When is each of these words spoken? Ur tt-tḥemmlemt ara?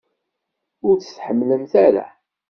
Ur 0.87 0.95
tt-tḥemmlemt 0.97 1.73
ara? 1.85 2.05